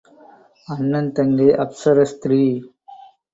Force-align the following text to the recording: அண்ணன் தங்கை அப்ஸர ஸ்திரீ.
அண்ணன் 0.67 1.11
தங்கை 1.11 1.49
அப்ஸர 1.63 1.97
ஸ்திரீ. 2.03 2.41